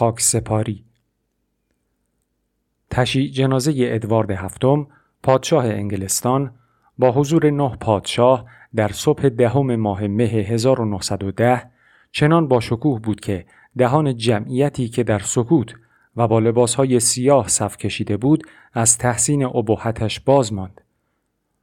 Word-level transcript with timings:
خاک 0.00 0.20
سپاری 0.20 0.84
تشییع 2.90 3.30
جنازه 3.30 3.74
ادوارد 3.78 4.30
هفتم 4.30 4.86
پادشاه 5.22 5.64
انگلستان 5.64 6.54
با 6.98 7.12
حضور 7.12 7.50
نه 7.50 7.76
پادشاه 7.76 8.44
در 8.74 8.88
صبح 8.88 9.28
دهم 9.28 9.76
ماه 9.76 10.06
مه 10.06 10.24
1910 10.24 11.70
چنان 12.12 12.48
با 12.48 12.60
شکوه 12.60 13.00
بود 13.00 13.20
که 13.20 13.46
دهان 13.78 14.16
جمعیتی 14.16 14.88
که 14.88 15.02
در 15.02 15.18
سکوت 15.18 15.74
و 16.16 16.28
با 16.28 16.38
لباسهای 16.38 17.00
سیاه 17.00 17.48
صف 17.48 17.76
کشیده 17.76 18.16
بود 18.16 18.46
از 18.72 18.98
تحسین 18.98 19.44
ابهتش 19.44 20.20
باز 20.20 20.52
ماند. 20.52 20.80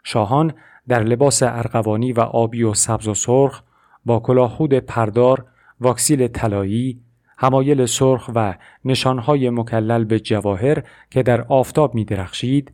شاهان 0.04 0.54
در 0.88 1.04
لباس 1.04 1.44
ارغوانی 1.44 2.14
و 2.14 2.20
آبی 2.20 2.64
و 2.64 2.74
سبز 2.74 3.08
و 3.08 3.14
سرخ 3.14 3.64
با 4.06 4.20
کلاهخود 4.20 4.74
پردار، 4.74 5.46
واکسیل 5.82 6.28
طلایی، 6.28 7.07
همایل 7.38 7.86
سرخ 7.86 8.30
و 8.36 8.54
نشانهای 8.86 9.50
مکلل 9.50 10.04
به 10.04 10.20
جواهر 10.20 10.84
که 11.10 11.24
در 11.24 11.42
آفتاب 11.42 11.96
می 11.96 12.06
درخشید، 12.06 12.72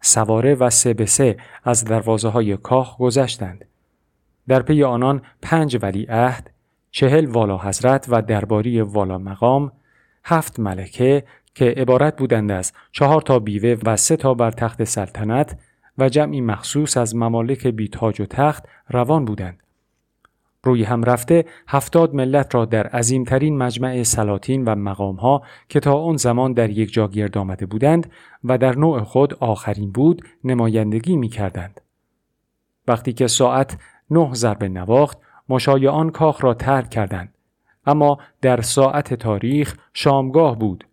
سواره 0.00 0.54
و 0.54 0.70
سه 0.70 0.94
به 0.94 1.06
سه 1.06 1.36
از 1.64 1.84
دروازه 1.84 2.28
های 2.28 2.56
کاخ 2.56 2.98
گذشتند. 2.98 3.64
در 4.48 4.62
پی 4.62 4.82
آنان 4.82 5.22
پنج 5.42 5.78
ولی 5.82 6.06
عهد، 6.08 6.50
چهل 6.90 7.26
والا 7.26 7.58
حضرت 7.58 8.06
و 8.08 8.22
درباری 8.22 8.80
والا 8.80 9.18
مقام، 9.18 9.72
هفت 10.24 10.60
ملکه 10.60 11.24
که 11.54 11.64
عبارت 11.64 12.16
بودند 12.16 12.52
از 12.52 12.72
چهار 12.92 13.20
تا 13.20 13.38
بیوه 13.38 13.76
و 13.84 13.96
سه 13.96 14.16
تا 14.16 14.34
بر 14.34 14.50
تخت 14.50 14.84
سلطنت 14.84 15.58
و 15.98 16.08
جمعی 16.08 16.40
مخصوص 16.40 16.96
از 16.96 17.16
ممالک 17.16 17.66
بیتاج 17.66 18.20
و 18.20 18.26
تخت 18.26 18.64
روان 18.88 19.24
بودند. 19.24 19.65
روی 20.66 20.84
هم 20.84 21.04
رفته 21.04 21.44
هفتاد 21.68 22.14
ملت 22.14 22.54
را 22.54 22.64
در 22.64 22.86
عظیمترین 22.86 23.58
مجمع 23.58 24.02
سلاطین 24.02 24.64
و 24.64 24.74
مقامها 24.74 25.42
که 25.68 25.80
تا 25.80 25.94
آن 26.02 26.16
زمان 26.16 26.52
در 26.52 26.70
یک 26.70 26.92
جا 26.92 27.08
گرد 27.08 27.38
آمده 27.38 27.66
بودند 27.66 28.10
و 28.44 28.58
در 28.58 28.76
نوع 28.76 29.02
خود 29.02 29.34
آخرین 29.34 29.90
بود 29.90 30.22
نمایندگی 30.44 31.16
می 31.16 31.28
کردند. 31.28 31.80
وقتی 32.88 33.12
که 33.12 33.26
ساعت 33.26 33.78
نه 34.10 34.34
ضرب 34.34 34.64
نواخت 34.64 35.18
مشایعان 35.48 36.10
کاخ 36.10 36.44
را 36.44 36.54
ترک 36.54 36.90
کردند 36.90 37.34
اما 37.86 38.18
در 38.42 38.60
ساعت 38.60 39.14
تاریخ 39.14 39.76
شامگاه 39.94 40.58
بود 40.58 40.84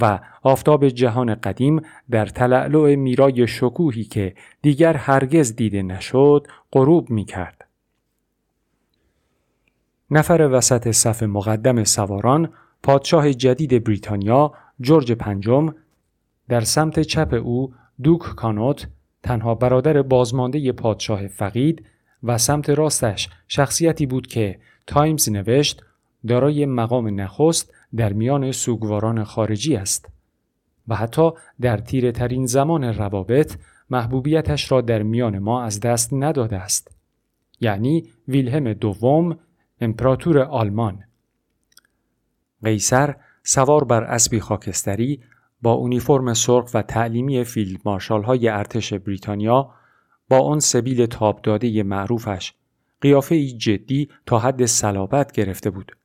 و 0.00 0.18
آفتاب 0.42 0.88
جهان 0.88 1.34
قدیم 1.34 1.80
در 2.10 2.26
تلعلع 2.26 2.94
میرای 2.94 3.46
شکوهی 3.46 4.04
که 4.04 4.34
دیگر 4.62 4.96
هرگز 4.96 5.56
دیده 5.56 5.82
نشد 5.82 6.46
غروب 6.72 7.10
می 7.10 7.24
کرد. 7.24 7.61
نفر 10.14 10.48
وسط 10.52 10.90
صف 10.90 11.22
مقدم 11.22 11.84
سواران 11.84 12.48
پادشاه 12.82 13.32
جدید 13.32 13.84
بریتانیا 13.84 14.52
جورج 14.80 15.12
پنجم 15.12 15.74
در 16.48 16.60
سمت 16.60 17.00
چپ 17.00 17.40
او 17.44 17.74
دوک 18.02 18.20
کانوت 18.20 18.88
تنها 19.22 19.54
برادر 19.54 20.02
بازمانده 20.02 20.72
پادشاه 20.72 21.26
فقید 21.26 21.84
و 22.22 22.38
سمت 22.38 22.70
راستش 22.70 23.28
شخصیتی 23.48 24.06
بود 24.06 24.26
که 24.26 24.58
تایمز 24.86 25.28
نوشت 25.28 25.82
دارای 26.26 26.66
مقام 26.66 27.20
نخست 27.20 27.72
در 27.96 28.12
میان 28.12 28.52
سوگواران 28.52 29.24
خارجی 29.24 29.76
است 29.76 30.08
و 30.88 30.96
حتی 30.96 31.30
در 31.60 31.76
تیره 31.76 32.12
ترین 32.12 32.46
زمان 32.46 32.84
روابط 32.84 33.56
محبوبیتش 33.90 34.72
را 34.72 34.80
در 34.80 35.02
میان 35.02 35.38
ما 35.38 35.62
از 35.62 35.80
دست 35.80 36.12
نداده 36.12 36.56
است. 36.56 36.90
یعنی 37.60 38.04
ویلهم 38.28 38.72
دوم 38.72 39.38
امپراتور 39.82 40.38
آلمان 40.38 41.04
قیصر 42.64 43.16
سوار 43.42 43.84
بر 43.84 44.04
اسبی 44.04 44.40
خاکستری 44.40 45.20
با 45.62 45.72
اونیفرم 45.72 46.34
سرخ 46.34 46.70
و 46.74 46.82
تعلیمی 46.82 47.44
فیلد 47.44 47.80
مارشال 47.84 48.22
های 48.22 48.48
ارتش 48.48 48.92
بریتانیا 48.92 49.70
با 50.28 50.40
آن 50.40 50.60
سبیل 50.60 51.06
تاب 51.06 51.42
داده 51.42 51.82
معروفش 51.82 52.52
قیافه 53.00 53.46
جدی 53.46 54.08
تا 54.26 54.38
حد 54.38 54.66
صلابت 54.66 55.32
گرفته 55.32 55.70
بود. 55.70 55.96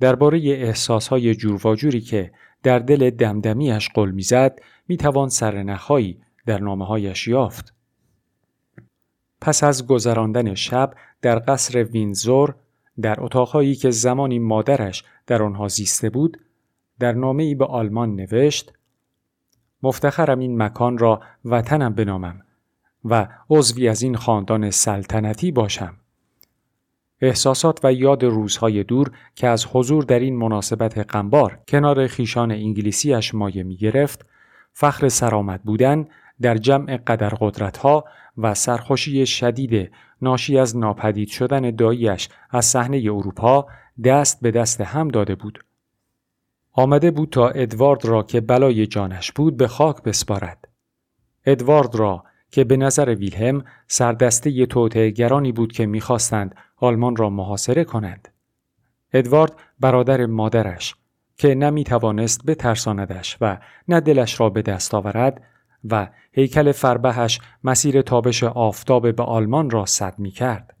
درباره 0.00 0.38
احساسهای 0.38 1.34
جورواجوری 1.34 2.00
که 2.00 2.32
در 2.62 2.78
دل 2.78 3.10
دمدمیش 3.10 3.88
قل 3.94 4.10
می‌زد 4.10 4.58
می‌توان 4.88 5.28
سرنخهایی 5.28 6.20
در 6.46 6.58
نامههایش 6.58 7.28
یافت. 7.28 7.74
پس 9.40 9.64
از 9.64 9.86
گذراندن 9.86 10.54
شب 10.54 10.94
در 11.22 11.42
قصر 11.48 11.84
وینزور 11.84 12.54
در 13.00 13.20
اتاقهایی 13.20 13.74
که 13.74 13.90
زمانی 13.90 14.38
مادرش 14.38 15.04
در 15.26 15.42
آنها 15.42 15.68
زیسته 15.68 16.10
بود 16.10 16.40
در 16.98 17.12
نامه 17.12 17.42
ای 17.42 17.54
به 17.54 17.64
آلمان 17.64 18.16
نوشت 18.16 18.72
مفتخرم 19.82 20.38
این 20.38 20.62
مکان 20.62 20.98
را 20.98 21.20
وطنم 21.44 21.94
بنامم 21.94 22.42
و 23.04 23.28
عضوی 23.50 23.88
از 23.88 24.02
این 24.02 24.16
خاندان 24.16 24.70
سلطنتی 24.70 25.52
باشم. 25.52 25.94
احساسات 27.20 27.84
و 27.84 27.92
یاد 27.92 28.24
روزهای 28.24 28.84
دور 28.84 29.10
که 29.34 29.48
از 29.48 29.66
حضور 29.72 30.04
در 30.04 30.18
این 30.18 30.36
مناسبت 30.36 31.14
غمبار 31.14 31.58
کنار 31.68 32.06
خیشان 32.06 32.50
انگلیسیش 32.50 33.34
مایه 33.34 33.62
می 33.62 33.76
گرفت، 33.76 34.26
فخر 34.72 35.08
سرآمد 35.08 35.62
بودن 35.62 36.06
در 36.40 36.56
جمع 36.56 36.96
قدر 36.96 37.28
قدرتها 37.28 38.04
و 38.38 38.54
سرخوشی 38.54 39.26
شدید 39.26 39.92
ناشی 40.22 40.58
از 40.58 40.76
ناپدید 40.76 41.28
شدن 41.28 41.70
داییش 41.70 42.28
از 42.50 42.64
صحنه 42.64 42.98
اروپا 42.98 43.66
دست 44.04 44.40
به 44.40 44.50
دست 44.50 44.80
هم 44.80 45.08
داده 45.08 45.34
بود. 45.34 45.64
آمده 46.72 47.10
بود 47.10 47.28
تا 47.30 47.48
ادوارد 47.48 48.04
را 48.04 48.22
که 48.22 48.40
بلای 48.40 48.86
جانش 48.86 49.32
بود 49.32 49.56
به 49.56 49.68
خاک 49.68 50.02
بسپارد. 50.02 50.68
ادوارد 51.46 51.94
را 51.94 52.24
که 52.50 52.64
به 52.64 52.76
نظر 52.76 53.14
ویلهم 53.14 53.64
سردسته 53.86 54.50
گرانی 55.10 55.52
بود 55.52 55.72
که 55.72 55.86
می‌خواستند 55.86 56.54
آلمان 56.76 57.16
را 57.16 57.30
محاصره 57.30 57.84
کنند. 57.84 58.28
ادوارد 59.12 59.52
برادر 59.80 60.26
مادرش 60.26 60.94
که 61.36 61.54
نمی‌توانست 61.54 62.46
بترساندش 62.46 63.36
و 63.40 63.58
نه 63.88 64.00
دلش 64.00 64.40
را 64.40 64.50
به 64.50 64.62
دست 64.62 64.94
آورد 64.94 65.42
و 65.90 66.08
هیکل 66.32 66.72
فربهش 66.72 67.40
مسیر 67.64 68.02
تابش 68.02 68.44
آفتاب 68.44 69.16
به 69.16 69.22
آلمان 69.22 69.70
را 69.70 69.86
صد 69.86 70.18
می 70.18 70.30
کرد. 70.30 70.76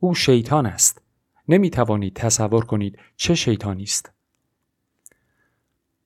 او 0.00 0.14
شیطان 0.14 0.66
است. 0.66 1.02
نمی 1.48 1.70
توانید 1.70 2.16
تصور 2.16 2.64
کنید 2.64 2.98
چه 3.16 3.34
شیطانی 3.34 3.82
است. 3.82 4.12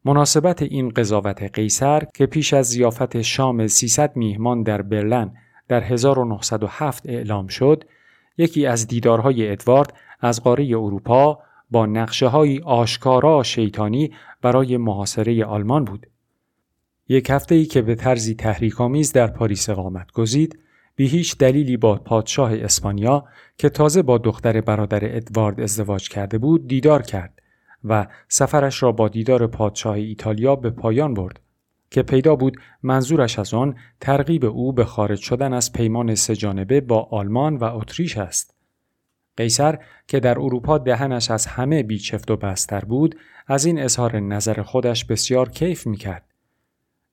مناسبت 0.04 0.62
این 0.62 0.88
قضاوت 0.88 1.42
قیصر 1.42 2.02
که 2.14 2.26
پیش 2.26 2.54
از 2.54 2.66
زیافت 2.66 3.22
شام 3.22 3.66
300 3.66 4.16
میهمان 4.16 4.62
در 4.62 4.82
برلن 4.82 5.36
در 5.68 5.82
1907 5.82 7.08
اعلام 7.08 7.46
شد، 7.46 7.84
یکی 8.38 8.66
از 8.66 8.86
دیدارهای 8.86 9.50
ادوارد 9.50 9.94
از 10.20 10.42
قاره 10.42 10.64
اروپا 10.64 11.38
با 11.70 11.86
نقشه 11.86 12.26
های 12.26 12.60
آشکارا 12.60 13.42
شیطانی 13.42 14.12
برای 14.42 14.76
محاصره 14.76 15.44
آلمان 15.44 15.84
بود. 15.84 16.06
یک 17.08 17.30
هفته 17.30 17.54
ای 17.54 17.64
که 17.64 17.82
به 17.82 17.94
طرزی 17.94 18.34
تحریک‌آمیز 18.34 19.12
در 19.12 19.26
پاریس 19.26 19.68
اقامت 19.68 20.12
گزید، 20.12 20.58
بی 20.96 21.06
هیچ 21.06 21.38
دلیلی 21.38 21.76
با 21.76 21.94
پادشاه 21.94 22.54
اسپانیا 22.54 23.24
که 23.58 23.68
تازه 23.68 24.02
با 24.02 24.18
دختر 24.18 24.60
برادر 24.60 25.16
ادوارد 25.16 25.60
ازدواج 25.60 26.08
کرده 26.08 26.38
بود 26.38 26.68
دیدار 26.68 27.02
کرد 27.02 27.42
و 27.84 28.06
سفرش 28.28 28.82
را 28.82 28.92
با 28.92 29.08
دیدار 29.08 29.46
پادشاه 29.46 29.94
ایتالیا 29.94 30.56
به 30.56 30.70
پایان 30.70 31.14
برد 31.14 31.40
که 31.90 32.02
پیدا 32.02 32.36
بود 32.36 32.56
منظورش 32.82 33.38
از 33.38 33.54
آن 33.54 33.74
ترغیب 34.00 34.44
او 34.44 34.72
به 34.72 34.84
خارج 34.84 35.18
شدن 35.18 35.52
از 35.52 35.72
پیمان 35.72 36.14
سهجانبه 36.14 36.80
با 36.80 37.08
آلمان 37.10 37.56
و 37.56 37.64
اتریش 37.64 38.18
است. 38.18 38.54
قیصر 39.36 39.78
که 40.08 40.20
در 40.20 40.38
اروپا 40.38 40.78
دهنش 40.78 41.30
از 41.30 41.46
همه 41.46 41.82
بیچفت 41.82 42.30
و 42.30 42.36
بستر 42.36 42.84
بود 42.84 43.16
از 43.46 43.64
این 43.64 43.78
اظهار 43.78 44.20
نظر 44.20 44.62
خودش 44.62 45.04
بسیار 45.04 45.48
کیف 45.48 45.86
می‌کرد. 45.86 46.33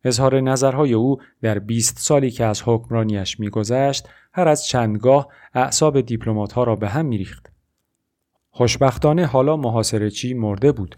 اظهار 0.03 0.42
نظرهای 0.42 0.94
او 0.94 1.18
در 1.42 1.59
20 1.59 2.00
سالی 2.00 2.31
که 2.31 2.45
از 2.45 2.62
حکمرانیش 2.65 3.39
میگذشت 3.39 4.07
هر 4.33 4.48
از 4.48 4.65
چندگاه 4.65 5.27
اعصاب 5.53 6.01
دیپلماتها 6.01 6.63
را 6.63 6.75
به 6.75 6.89
هم 6.89 7.06
میریخت. 7.06 7.51
خوشبختانه 8.51 9.25
حالا 9.25 9.57
محاصره 9.57 10.09
چی 10.09 10.33
مرده 10.33 10.71
بود 10.71 10.98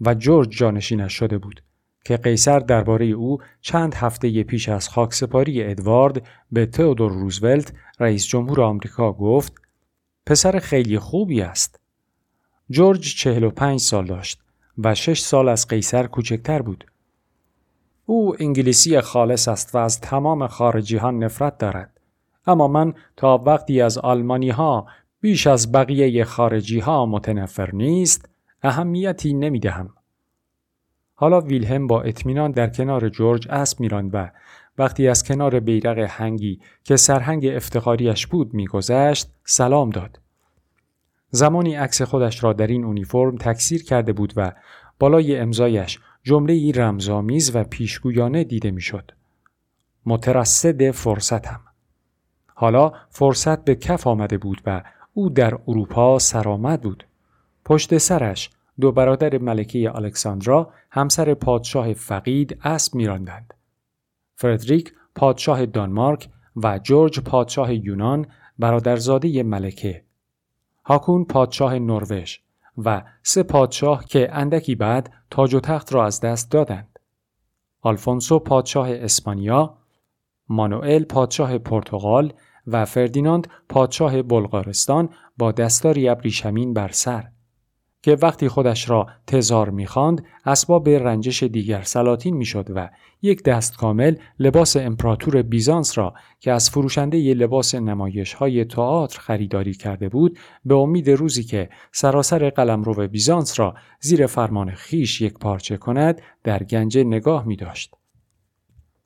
و 0.00 0.14
جورج 0.14 0.48
جانشینش 0.48 1.12
شده 1.12 1.38
بود 1.38 1.62
که 2.04 2.16
قیصر 2.16 2.58
درباره 2.58 3.06
او 3.06 3.38
چند 3.60 3.94
هفته 3.94 4.42
پیش 4.42 4.68
از 4.68 4.88
خاکسپاری 4.88 5.62
ادوارد 5.62 6.26
به 6.52 6.66
تئودور 6.66 7.12
روزولت 7.12 7.72
رئیس 8.00 8.26
جمهور 8.26 8.60
آمریکا 8.60 9.12
گفت 9.12 9.52
پسر 10.26 10.58
خیلی 10.58 10.98
خوبی 10.98 11.40
است. 11.40 11.80
جورج 12.70 13.14
45 13.14 13.80
سال 13.80 14.06
داشت 14.06 14.40
و 14.78 14.94
6 14.94 15.20
سال 15.20 15.48
از 15.48 15.68
قیصر 15.68 16.06
کوچکتر 16.06 16.62
بود. 16.62 16.91
او 18.06 18.36
انگلیسی 18.42 19.00
خالص 19.00 19.48
است 19.48 19.74
و 19.74 19.78
از 19.78 20.00
تمام 20.00 20.46
خارجی 20.46 20.96
ها 20.96 21.10
نفرت 21.10 21.58
دارد. 21.58 22.00
اما 22.46 22.68
من 22.68 22.94
تا 23.16 23.38
وقتی 23.38 23.80
از 23.80 23.98
آلمانی 23.98 24.50
ها 24.50 24.86
بیش 25.20 25.46
از 25.46 25.72
بقیه 25.72 26.24
خارجی 26.24 26.80
ها 26.80 27.06
متنفر 27.06 27.70
نیست 27.72 28.28
اهمیتی 28.62 29.34
نمی 29.34 29.60
دهم. 29.60 29.90
حالا 31.14 31.40
ویلهم 31.40 31.86
با 31.86 32.02
اطمینان 32.02 32.50
در 32.50 32.66
کنار 32.66 33.08
جورج 33.08 33.48
اسب 33.50 33.80
میراند 33.80 34.10
و 34.14 34.30
وقتی 34.78 35.08
از 35.08 35.24
کنار 35.24 35.60
بیرق 35.60 35.98
هنگی 35.98 36.60
که 36.84 36.96
سرهنگ 36.96 37.46
افتخاریش 37.46 38.26
بود 38.26 38.54
میگذشت 38.54 39.28
سلام 39.44 39.90
داد. 39.90 40.20
زمانی 41.30 41.74
عکس 41.74 42.02
خودش 42.02 42.44
را 42.44 42.52
در 42.52 42.66
این 42.66 42.84
اونیفرم 42.84 43.36
تکثیر 43.36 43.84
کرده 43.84 44.12
بود 44.12 44.32
و 44.36 44.52
بالای 44.98 45.38
امضایش 45.38 45.98
جمله 46.22 46.52
ای 46.52 46.72
رمزآمیز 46.72 47.56
و 47.56 47.64
پیشگویانه 47.64 48.44
دیده 48.44 48.70
می‌شد. 48.70 49.12
مترصد 50.06 50.90
فرصتم. 50.90 51.60
حالا 52.54 52.92
فرصت 53.10 53.64
به 53.64 53.74
کف 53.74 54.06
آمده 54.06 54.38
بود 54.38 54.62
و 54.66 54.82
او 55.14 55.30
در 55.30 55.58
اروپا 55.68 56.18
سرآمد 56.18 56.80
بود. 56.80 57.06
پشت 57.64 57.98
سرش 57.98 58.50
دو 58.80 58.92
برادر 58.92 59.38
ملکه 59.38 59.96
الکساندرا 59.96 60.72
همسر 60.90 61.34
پادشاه 61.34 61.92
فقید 61.92 62.58
اسب 62.62 62.94
میراندند. 62.94 63.54
فردریک 64.34 64.92
پادشاه 65.14 65.66
دانمارک 65.66 66.28
و 66.56 66.78
جورج 66.78 67.20
پادشاه 67.20 67.74
یونان 67.74 68.26
برادرزاده 68.58 69.42
ملکه. 69.42 70.02
هاکون 70.84 71.24
پادشاه 71.24 71.78
نروژ 71.78 72.38
و 72.78 73.02
سه 73.22 73.42
پادشاه 73.42 74.04
که 74.04 74.28
اندکی 74.32 74.74
بعد 74.74 75.12
تاج 75.30 75.54
و 75.54 75.60
تخت 75.60 75.92
را 75.94 76.06
از 76.06 76.20
دست 76.20 76.50
دادند. 76.50 76.98
آلفونسو 77.80 78.38
پادشاه 78.38 78.90
اسپانیا، 78.90 79.78
مانوئل 80.48 81.04
پادشاه 81.04 81.58
پرتغال 81.58 82.32
و 82.66 82.84
فردیناند 82.84 83.48
پادشاه 83.68 84.22
بلغارستان 84.22 85.08
با 85.38 85.52
دستاری 85.52 86.08
ابریشمین 86.08 86.74
بر 86.74 86.88
سر 86.88 87.28
که 88.02 88.16
وقتی 88.22 88.48
خودش 88.48 88.90
را 88.90 89.06
تزار 89.26 89.70
می‌خواند 89.70 90.24
اسباب 90.44 90.88
رنجش 90.88 91.42
دیگر 91.42 91.82
سلاطین 91.82 92.36
می‌شد 92.36 92.66
و 92.74 92.90
یک 93.22 93.42
دست 93.42 93.76
کامل 93.76 94.14
لباس 94.38 94.76
امپراتور 94.76 95.42
بیزانس 95.42 95.98
را 95.98 96.14
که 96.40 96.52
از 96.52 96.70
فروشنده 96.70 97.18
ی 97.18 97.34
لباس 97.34 97.74
نمایش 97.74 98.34
های 98.34 98.64
تئاتر 98.64 99.20
خریداری 99.20 99.74
کرده 99.74 100.08
بود 100.08 100.38
به 100.64 100.74
امید 100.74 101.10
روزی 101.10 101.42
که 101.42 101.68
سراسر 101.92 102.50
قلمرو 102.50 103.08
بیزانس 103.08 103.60
را 103.60 103.74
زیر 104.00 104.26
فرمان 104.26 104.70
خیش 104.70 105.20
یک 105.20 105.32
پارچه 105.32 105.76
کند 105.76 106.20
در 106.44 106.62
گنجه 106.62 107.04
نگاه 107.04 107.46
می 107.46 107.56
داشت. 107.56 107.94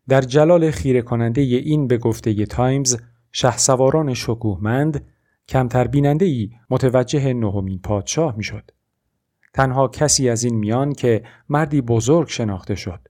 در 0.09 0.21
جلال 0.21 0.71
خیره 0.71 1.03
کننده 1.03 1.41
این 1.41 1.87
به 1.87 1.99
گفته 1.99 2.31
ی 2.31 2.47
تایمز 2.47 2.97
شهسواران 3.33 4.15
شکوهمند 4.15 5.05
کمتر 5.49 5.87
بیننده 5.87 6.25
ای 6.25 6.51
متوجه 6.71 7.33
نهمین 7.33 7.79
پادشاه 7.79 8.37
می‌شد. 8.37 8.71
تنها 9.57 9.89
کسی 9.89 10.29
از 10.29 10.45
این 10.45 10.55
میان 10.55 10.93
که 10.93 11.23
مردی 11.49 11.81
بزرگ 11.81 12.29
شناخته 12.29 12.75
شد. 12.75 13.09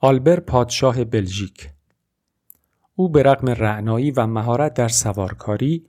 آلبر 0.00 0.40
پادشاه 0.40 1.04
بلژیک 1.04 1.70
او 2.94 3.08
به 3.08 3.22
رغم 3.22 3.48
رعنایی 3.48 4.10
و 4.10 4.26
مهارت 4.26 4.74
در 4.74 4.88
سوارکاری 4.88 5.86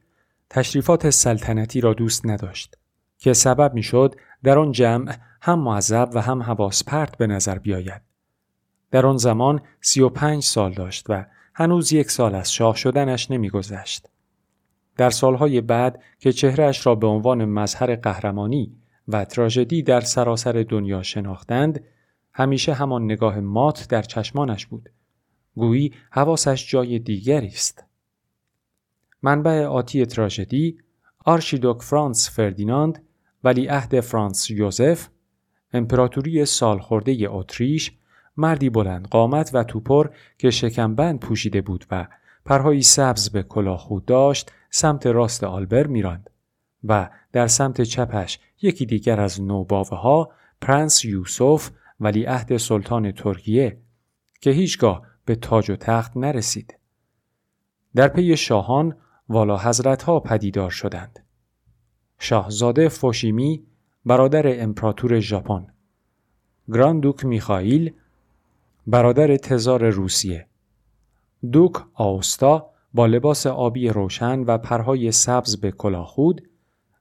تشریفات 0.49 1.09
سلطنتی 1.09 1.81
را 1.81 1.93
دوست 1.93 2.25
نداشت 2.25 2.77
که 3.17 3.33
سبب 3.33 3.73
می‌شد 3.73 4.15
در 4.43 4.59
آن 4.59 4.71
جمع 4.71 5.15
هم 5.41 5.59
معذب 5.59 6.09
و 6.13 6.21
هم 6.21 6.43
حواس 6.43 6.83
پرت 6.83 7.17
به 7.17 7.27
نظر 7.27 7.57
بیاید. 7.57 8.01
در 8.91 9.05
آن 9.05 9.17
زمان 9.17 9.61
سی 9.81 10.01
و 10.01 10.09
پنج 10.09 10.43
سال 10.43 10.73
داشت 10.73 11.05
و 11.09 11.25
هنوز 11.53 11.93
یک 11.93 12.11
سال 12.11 12.35
از 12.35 12.53
شاه 12.53 12.75
شدنش 12.75 13.31
نمیگذشت. 13.31 14.09
در 14.97 15.09
سالهای 15.09 15.61
بعد 15.61 16.03
که 16.19 16.31
چهرهش 16.31 16.85
را 16.85 16.95
به 16.95 17.07
عنوان 17.07 17.45
مظهر 17.45 17.95
قهرمانی 17.95 18.75
و 19.07 19.25
تراژدی 19.25 19.83
در 19.83 20.01
سراسر 20.01 20.65
دنیا 20.69 21.03
شناختند 21.03 21.83
همیشه 22.33 22.73
همان 22.73 23.03
نگاه 23.05 23.39
مات 23.39 23.87
در 23.89 24.01
چشمانش 24.01 24.65
بود. 24.65 24.89
گویی 25.55 25.93
حواسش 26.11 26.71
جای 26.71 26.99
دیگری 26.99 27.47
است. 27.47 27.83
منبع 29.21 29.65
آتی 29.65 30.05
تراژدی 30.05 30.77
آرشیدوک 31.25 31.81
فرانس 31.81 32.29
فردیناند 32.29 33.03
ولی 33.43 33.67
عهد 33.67 33.99
فرانس 33.99 34.49
یوزف 34.49 35.09
امپراتوری 35.73 36.45
سالخورده 36.45 37.27
اتریش 37.29 37.91
مردی 38.37 38.69
بلند 38.69 39.07
قامت 39.07 39.51
و 39.53 39.63
توپر 39.63 40.07
که 40.37 40.49
شکمبند 40.49 41.19
پوشیده 41.19 41.61
بود 41.61 41.85
و 41.91 42.07
پرهایی 42.45 42.81
سبز 42.81 43.29
به 43.29 43.43
کلاه 43.43 43.77
خود 43.77 44.05
داشت 44.05 44.51
سمت 44.69 45.07
راست 45.07 45.43
آلبر 45.43 45.87
میراند. 45.87 46.29
و 46.85 47.09
در 47.31 47.47
سمت 47.47 47.81
چپش 47.81 48.39
یکی 48.61 48.85
دیگر 48.85 49.19
از 49.21 49.41
نوباوه 49.41 49.97
ها 49.97 50.31
پرنس 50.61 51.05
یوسف 51.05 51.69
ولی 51.99 52.23
عهد 52.25 52.57
سلطان 52.57 53.11
ترکیه 53.11 53.77
که 54.41 54.51
هیچگاه 54.51 55.01
به 55.25 55.35
تاج 55.35 55.71
و 55.71 55.75
تخت 55.75 56.17
نرسید. 56.17 56.77
در 57.95 58.07
پی 58.07 58.37
شاهان 58.37 58.95
والا 59.29 59.57
حضرت 59.57 60.03
ها 60.03 60.19
پدیدار 60.19 60.69
شدند. 60.69 61.19
شاهزاده 62.19 62.89
فوشیمی 62.89 63.63
برادر 64.05 64.63
امپراتور 64.63 65.19
ژاپن 65.19 65.67
گراندوک 66.67 67.25
میخائیل 67.25 67.93
برادر 68.87 69.37
تزار 69.37 69.89
روسیه 69.89 70.47
دوک 71.51 71.73
آوستا 71.93 72.69
با 72.93 73.05
لباس 73.05 73.47
آبی 73.47 73.89
روشن 73.89 74.39
و 74.39 74.57
پرهای 74.57 75.11
سبز 75.11 75.57
به 75.57 75.71
کلاهخود 75.71 76.49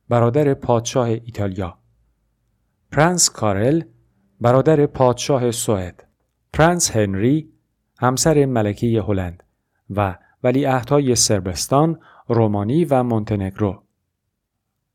برادر 0.08 0.54
پادشاه 0.54 1.06
ایتالیا. 1.06 1.78
پرنس 2.92 3.30
کارل 3.30 3.82
برادر 4.40 4.86
پادشاه 4.86 5.50
سوئد. 5.50 6.08
پرنس 6.52 6.96
هنری 6.96 7.52
همسر 7.98 8.46
ملکه 8.46 9.02
هلند 9.02 9.42
و 9.90 10.18
ولی 10.42 10.66
اهدای 10.66 11.14
سربستان، 11.14 12.00
رومانی 12.28 12.84
و 12.84 13.02
مونتنگرو. 13.02 13.82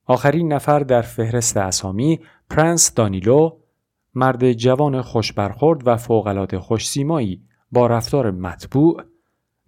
آخرین 0.06 0.54
نفر 0.54 0.80
در 0.80 1.02
فهرست 1.02 1.58
اسامی 1.58 2.20
پرنس 2.50 2.94
دانیلو 2.94 3.58
مرد 4.16 4.54
جوان 4.54 5.02
خوشبرخورد 5.02 5.88
و 5.88 5.98
فوقالعاده 5.98 6.60
خوشسیمایی 6.60 7.44
با 7.72 7.88
رفتار 7.88 8.32
مطبوع 8.32 9.04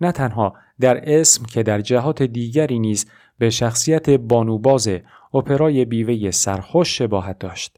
نه 0.01 0.11
تنها 0.11 0.55
در 0.79 1.19
اسم 1.19 1.45
که 1.45 1.63
در 1.63 1.81
جهات 1.81 2.23
دیگری 2.23 2.79
نیز 2.79 3.05
به 3.37 3.49
شخصیت 3.49 4.09
بانوباز 4.09 4.89
اپرای 5.33 5.85
بیوه 5.85 6.31
سرخوش 6.31 6.97
شباهت 6.97 7.39
داشت. 7.39 7.77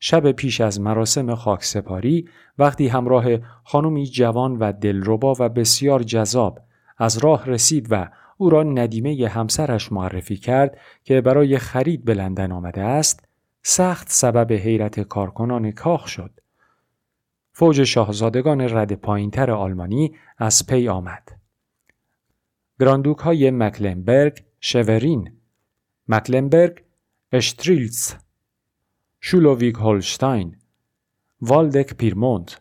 شب 0.00 0.32
پیش 0.32 0.60
از 0.60 0.80
مراسم 0.80 1.34
خاکسپاری 1.34 2.28
وقتی 2.58 2.88
همراه 2.88 3.24
خانمی 3.64 4.06
جوان 4.06 4.56
و 4.56 4.72
دلربا 4.72 5.34
و 5.38 5.48
بسیار 5.48 6.02
جذاب 6.02 6.58
از 6.98 7.18
راه 7.18 7.46
رسید 7.46 7.86
و 7.90 8.08
او 8.36 8.50
را 8.50 8.62
ندیمه 8.62 9.28
همسرش 9.28 9.92
معرفی 9.92 10.36
کرد 10.36 10.78
که 11.04 11.20
برای 11.20 11.58
خرید 11.58 12.04
به 12.04 12.14
لندن 12.14 12.52
آمده 12.52 12.82
است 12.82 13.24
سخت 13.62 14.10
سبب 14.10 14.52
حیرت 14.52 15.00
کارکنان 15.00 15.70
کاخ 15.70 16.08
شد. 16.08 16.30
فوج 17.52 17.84
شاهزادگان 17.84 18.60
رد 18.60 18.92
پایینتر 18.92 19.50
آلمانی 19.50 20.14
از 20.38 20.66
پی 20.66 20.88
آمد. 20.88 21.28
گراندوک 22.80 23.18
های 23.18 23.50
مکلنبرگ، 23.50 24.44
شورین، 24.60 25.32
مکلنبرگ، 26.08 26.84
اشترلیتز، 27.32 28.14
شلسویگ 29.20 29.76
هولشتاین، 29.76 30.56
والدک 31.40 31.94
پیرمونت، 31.94 32.60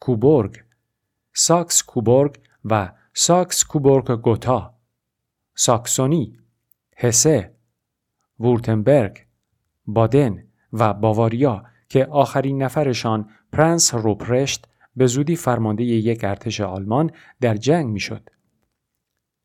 کوبورگ، 0.00 0.64
ساکس 1.32 1.82
کوبورگ 1.82 2.40
و 2.64 2.92
ساکس 3.14 3.64
کوبورگ 3.64 4.10
گوتا، 4.10 4.74
ساکسونی، 5.54 6.38
هسه، 6.96 7.54
وورتنبرگ، 8.40 9.26
بادن 9.86 10.44
و 10.72 10.94
باواریا 10.94 11.64
که 11.88 12.06
آخرین 12.06 12.62
نفرشان 12.62 13.30
پرنس 13.52 13.94
روپرشت 13.94 14.68
به 14.96 15.06
زودی 15.06 15.36
فرمانده 15.36 15.84
یک 15.84 16.24
ارتش 16.24 16.60
آلمان 16.60 17.10
در 17.40 17.54
جنگ 17.54 17.86
می‌شد. 17.86 18.30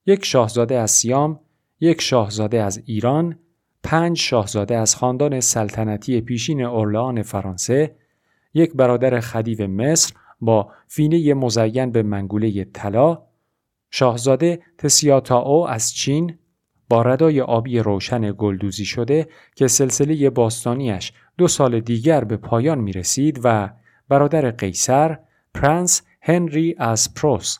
یک 0.05 0.25
شاهزاده 0.25 0.75
از 0.75 0.91
سیام، 0.91 1.39
یک 1.79 2.01
شاهزاده 2.01 2.63
از 2.63 2.83
ایران، 2.85 3.39
پنج 3.83 4.17
شاهزاده 4.17 4.77
از 4.77 4.95
خاندان 4.95 5.39
سلطنتی 5.39 6.21
پیشین 6.21 6.61
اورلان 6.65 7.21
فرانسه، 7.21 7.95
یک 8.53 8.73
برادر 8.73 9.19
خدیو 9.19 9.67
مصر 9.67 10.13
با 10.41 10.71
فینه 10.87 11.33
مزین 11.33 11.91
به 11.91 12.03
منگوله 12.03 12.63
طلا، 12.63 13.21
شاهزاده 13.91 14.59
تسیاتاو 14.77 15.67
از 15.67 15.93
چین 15.93 16.37
با 16.89 17.01
ردای 17.01 17.41
آبی 17.41 17.79
روشن 17.79 18.33
گلدوزی 18.37 18.85
شده 18.85 19.27
که 19.55 19.67
سلسله 19.67 20.29
باستانیش 20.29 21.13
دو 21.37 21.47
سال 21.47 21.79
دیگر 21.79 22.23
به 22.23 22.37
پایان 22.37 22.79
می 22.79 22.91
رسید 22.91 23.39
و 23.43 23.69
برادر 24.09 24.51
قیصر 24.51 25.17
پرنس 25.53 26.01
هنری 26.21 26.75
از 26.77 27.13
پروس 27.13 27.57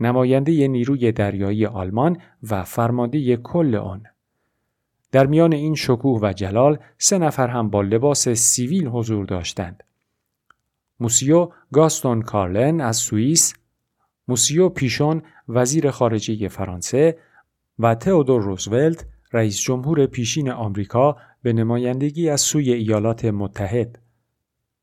نماینده 0.00 0.68
نیروی 0.68 1.12
دریایی 1.12 1.66
آلمان 1.66 2.18
و 2.50 2.64
فرمانده 2.64 3.36
کل 3.36 3.74
آن 3.74 4.02
در 5.12 5.26
میان 5.26 5.52
این 5.52 5.74
شکوه 5.74 6.20
و 6.22 6.32
جلال 6.32 6.78
سه 6.98 7.18
نفر 7.18 7.48
هم 7.48 7.70
با 7.70 7.82
لباس 7.82 8.28
سیویل 8.28 8.86
حضور 8.88 9.26
داشتند 9.26 9.84
موسیو 11.00 11.50
گاستون 11.72 12.22
کارلن 12.22 12.80
از 12.80 12.96
سوئیس، 12.96 13.54
موسیو 14.28 14.68
پیشون 14.68 15.22
وزیر 15.48 15.90
خارجه 15.90 16.48
فرانسه 16.48 17.18
و 17.78 17.94
تئودور 17.94 18.42
روزولت 18.42 19.06
رئیس 19.32 19.60
جمهور 19.60 20.06
پیشین 20.06 20.50
آمریکا 20.50 21.16
به 21.42 21.52
نمایندگی 21.52 22.28
از 22.28 22.40
سوی 22.40 22.72
ایالات 22.72 23.24
متحد. 23.24 23.98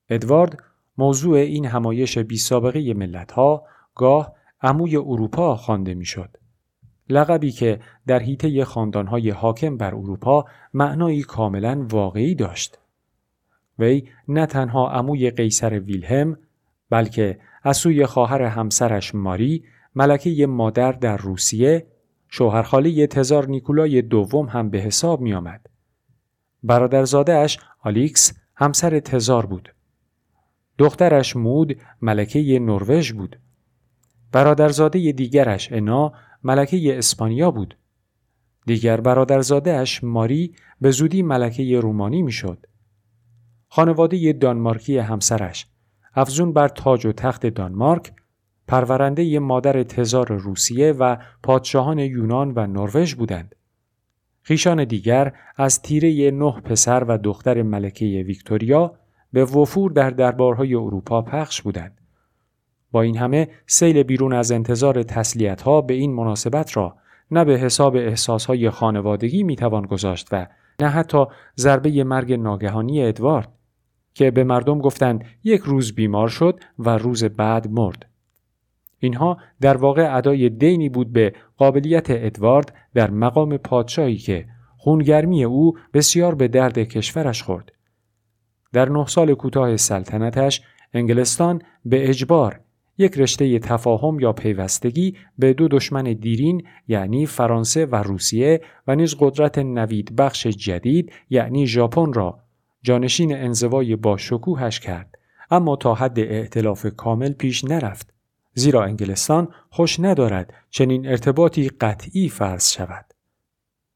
ادوارد 0.09 0.63
موضوع 0.97 1.37
این 1.37 1.65
همایش 1.65 2.17
بی 2.17 2.37
سابقه 2.37 2.93
ملت 2.93 3.31
ها 3.31 3.63
گاه 3.95 4.35
عموی 4.61 4.97
اروپا 4.97 5.55
خوانده 5.55 5.93
می‌شد. 5.93 6.37
لقبی 7.09 7.51
که 7.51 7.79
در 8.07 8.19
حیطه 8.19 8.65
خاندانهای 8.65 9.29
حاکم 9.29 9.77
بر 9.77 9.95
اروپا 9.95 10.45
معنایی 10.73 11.23
کاملا 11.23 11.85
واقعی 11.89 12.35
داشت. 12.35 12.79
وی 13.79 14.09
نه 14.27 14.45
تنها 14.45 14.91
عموی 14.91 15.31
قیصر 15.31 15.79
ویلهم 15.79 16.37
بلکه 16.89 17.39
از 17.63 17.77
سوی 17.77 18.05
خواهر 18.05 18.41
همسرش 18.41 19.15
ماری 19.15 19.63
ملکه 19.95 20.47
مادر 20.47 20.91
در 20.91 21.17
روسیه 21.17 21.87
شوهرخاله 22.29 23.07
تزار 23.07 23.47
نیکولای 23.47 24.01
دوم 24.01 24.45
هم 24.45 24.69
به 24.69 24.77
حساب 24.77 25.21
می 25.21 25.33
آمد. 25.33 25.69
برادرزادهش 26.63 27.59
آلیکس 27.83 28.33
همسر 28.55 28.99
تزار 28.99 29.45
بود. 29.45 29.73
دخترش 30.77 31.35
مود 31.35 31.77
ملکه 32.01 32.59
نروژ 32.59 33.11
بود. 33.11 33.39
برادرزاده 34.31 35.11
دیگرش 35.11 35.71
انا 35.71 36.13
ملکه 36.43 36.97
اسپانیا 36.97 37.51
بود. 37.51 37.77
دیگر 38.65 39.01
برادرزادهش 39.01 40.03
ماری 40.03 40.55
به 40.81 40.91
زودی 40.91 41.21
ملکه 41.21 41.79
رومانی 41.79 42.21
می‌شد. 42.21 42.65
خانواده 43.67 44.33
دانمارکی 44.33 44.97
همسرش 44.97 45.67
افزون 46.15 46.53
بر 46.53 46.67
تاج 46.67 47.05
و 47.05 47.11
تخت 47.11 47.45
دانمارک 47.45 48.13
پرورنده 48.67 49.39
مادر 49.39 49.83
تزار 49.83 50.27
روسیه 50.27 50.91
و 50.91 51.17
پادشاهان 51.43 51.99
یونان 51.99 52.53
و 52.55 52.67
نروژ 52.67 53.15
بودند. 53.15 53.55
خیشان 54.41 54.83
دیگر 54.83 55.33
از 55.57 55.81
تیره 55.81 56.31
نه 56.31 56.51
پسر 56.51 57.03
و 57.03 57.17
دختر 57.17 57.61
ملکه 57.61 58.05
ویکتوریا 58.05 58.93
به 59.33 59.45
وفور 59.45 59.91
در 59.91 60.09
دربارهای 60.09 60.75
اروپا 60.75 61.21
پخش 61.21 61.61
بودند. 61.61 62.00
با 62.91 63.01
این 63.01 63.17
همه 63.17 63.47
سیل 63.67 64.03
بیرون 64.03 64.33
از 64.33 64.51
انتظار 64.51 65.03
تسلیت 65.03 65.61
ها 65.61 65.81
به 65.81 65.93
این 65.93 66.13
مناسبت 66.13 66.77
را 66.77 66.95
نه 67.31 67.45
به 67.45 67.57
حساب 67.57 67.95
احساسهای 67.95 68.69
خانوادگی 68.69 69.43
می‌توان 69.43 69.85
گذاشت 69.85 70.27
و 70.31 70.47
نه 70.79 70.87
حتی 70.87 71.25
ضربه 71.57 72.03
مرگ 72.03 72.33
ناگهانی 72.33 73.03
ادوارد 73.03 73.49
که 74.13 74.31
به 74.31 74.43
مردم 74.43 74.79
گفتند 74.79 75.25
یک 75.43 75.61
روز 75.61 75.95
بیمار 75.95 76.27
شد 76.27 76.59
و 76.79 76.89
روز 76.97 77.23
بعد 77.23 77.71
مرد. 77.71 78.05
اینها 78.99 79.37
در 79.61 79.77
واقع 79.77 80.17
ادای 80.17 80.49
دینی 80.49 80.89
بود 80.89 81.13
به 81.13 81.33
قابلیت 81.57 82.05
ادوارد 82.09 82.73
در 82.93 83.11
مقام 83.11 83.57
پادشاهی 83.57 84.17
که 84.17 84.45
خونگرمی 84.77 85.43
او 85.43 85.77
بسیار 85.93 86.35
به 86.35 86.47
درد 86.47 86.79
کشورش 86.79 87.43
خورد. 87.43 87.71
در 88.73 88.89
نه 88.89 89.05
سال 89.05 89.33
کوتاه 89.33 89.77
سلطنتش 89.77 90.61
انگلستان 90.93 91.61
به 91.85 92.09
اجبار 92.09 92.59
یک 93.01 93.17
رشته 93.17 93.59
تفاهم 93.59 94.19
یا 94.19 94.33
پیوستگی 94.33 95.15
به 95.37 95.53
دو 95.53 95.67
دشمن 95.67 96.03
دیرین 96.03 96.63
یعنی 96.87 97.25
فرانسه 97.25 97.85
و 97.85 97.95
روسیه 97.95 98.61
و 98.87 98.95
نیز 98.95 99.15
قدرت 99.19 99.57
نوید 99.57 100.15
بخش 100.15 100.47
جدید 100.47 101.11
یعنی 101.29 101.67
ژاپن 101.67 102.13
را 102.13 102.39
جانشین 102.83 103.35
انزوای 103.35 103.95
با 103.95 104.17
شکوهش 104.17 104.79
کرد. 104.79 105.17
اما 105.51 105.75
تا 105.75 105.93
حد 105.95 106.19
ائتلاف 106.19 106.85
کامل 106.97 107.33
پیش 107.33 107.63
نرفت. 107.63 108.13
زیرا 108.53 108.83
انگلستان 108.83 109.47
خوش 109.69 109.99
ندارد 109.99 110.53
چنین 110.69 111.07
ارتباطی 111.07 111.69
قطعی 111.69 112.29
فرض 112.29 112.69
شود. 112.69 113.05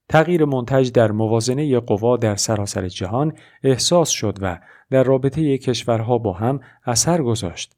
تغییر 0.09 0.45
منتج 0.45 0.91
در 0.91 1.11
موازنه 1.11 1.79
قوا 1.79 2.17
در 2.17 2.35
سراسر 2.35 2.87
جهان 2.87 3.33
احساس 3.63 4.09
شد 4.09 4.37
و 4.41 4.59
در 4.89 5.03
رابطه 5.03 5.57
کشورها 5.57 6.17
با 6.17 6.33
هم 6.33 6.59
اثر 6.85 7.21
گذاشت. 7.21 7.75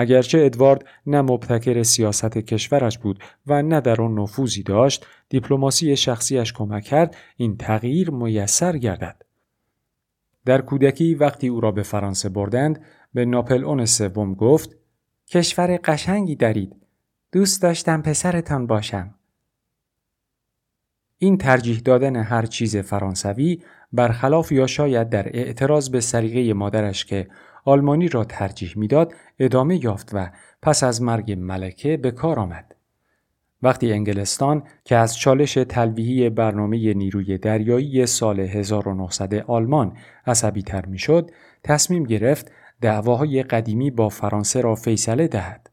اگرچه 0.00 0.38
ادوارد 0.44 0.84
نه 1.06 1.22
مبتکر 1.22 1.82
سیاست 1.82 2.38
کشورش 2.38 2.98
بود 2.98 3.18
و 3.46 3.62
نه 3.62 3.80
در 3.80 4.02
آن 4.02 4.18
نفوذی 4.18 4.62
داشت 4.62 5.06
دیپلماسی 5.28 5.96
شخصیش 5.96 6.52
کمک 6.52 6.84
کرد 6.84 7.16
این 7.36 7.56
تغییر 7.56 8.10
میسر 8.10 8.76
گردد. 8.76 9.22
در 10.44 10.60
کودکی 10.60 11.14
وقتی 11.14 11.48
او 11.48 11.60
را 11.60 11.70
به 11.70 11.82
فرانسه 11.82 12.28
بردند 12.28 12.84
به 13.14 13.24
ناپل 13.24 13.64
اون 13.64 13.84
سوم 13.84 14.34
گفت 14.34 14.76
کشور 15.26 15.80
قشنگی 15.84 16.36
دارید. 16.36 16.76
دوست 17.32 17.62
داشتم 17.62 18.02
پسرتان 18.02 18.66
باشم. 18.66 19.14
این 21.18 21.38
ترجیح 21.38 21.78
دادن 21.78 22.16
هر 22.16 22.46
چیز 22.46 22.76
فرانسوی 22.76 23.62
برخلاف 23.92 24.52
یا 24.52 24.66
شاید 24.66 25.08
در 25.08 25.28
اعتراض 25.36 25.90
به 25.90 26.00
سریقه 26.00 26.54
مادرش 26.54 27.04
که 27.04 27.28
آلمانی 27.64 28.08
را 28.08 28.24
ترجیح 28.24 28.72
می‌داد 28.76 29.14
ادامه 29.38 29.84
یافت 29.84 30.10
و 30.12 30.30
پس 30.62 30.82
از 30.82 31.02
مرگ 31.02 31.32
ملکه 31.32 31.96
به 31.96 32.10
کار 32.10 32.38
آمد. 32.38 32.74
وقتی 33.62 33.92
انگلستان 33.92 34.62
که 34.84 34.96
از 34.96 35.18
چالش 35.18 35.54
تلویحی 35.54 36.30
برنامه 36.30 36.94
نیروی 36.94 37.38
دریایی 37.38 38.06
سال 38.06 38.40
1900 38.40 39.34
آلمان 39.34 39.96
عصبی 40.26 40.62
تر 40.62 40.86
می 40.86 40.98
شد، 40.98 41.30
تصمیم 41.64 42.04
گرفت 42.04 42.52
دعواهای 42.80 43.42
قدیمی 43.42 43.90
با 43.90 44.08
فرانسه 44.08 44.60
را 44.60 44.74
فیصله 44.74 45.28
دهد. 45.28 45.70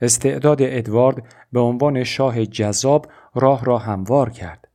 استعداد 0.00 0.58
ادوارد 0.62 1.22
به 1.52 1.60
عنوان 1.60 2.04
شاه 2.04 2.46
جذاب 2.46 3.06
راه 3.34 3.64
را 3.64 3.78
هموار 3.78 4.30
کرد. 4.30 4.68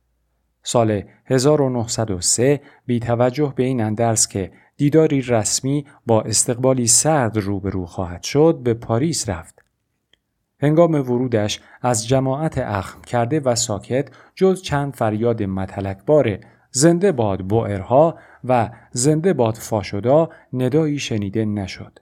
سال 0.62 1.02
1903 1.26 2.60
بی 2.86 3.00
توجه 3.00 3.52
به 3.56 3.62
این 3.62 3.80
اندرس 3.80 4.28
که 4.28 4.52
دیداری 4.76 5.22
رسمی 5.22 5.86
با 6.06 6.22
استقبالی 6.22 6.86
سرد 6.86 7.36
روبرو 7.36 7.86
خواهد 7.86 8.22
شد 8.22 8.60
به 8.62 8.74
پاریس 8.74 9.28
رفت. 9.28 9.62
هنگام 10.60 10.94
ورودش 10.94 11.60
از 11.82 12.08
جماعت 12.08 12.58
اخم 12.58 13.02
کرده 13.02 13.40
و 13.40 13.54
ساکت 13.54 14.08
جز 14.34 14.62
چند 14.62 14.94
فریاد 14.94 15.42
متلکبار 15.42 16.38
زنده 16.70 17.12
باد 17.12 17.40
بوئرها 17.40 18.18
و 18.44 18.70
زنده 18.90 19.32
باد 19.32 19.54
فاشدا 19.54 20.28
ندایی 20.52 20.98
شنیده 20.98 21.44
نشد 21.44 21.98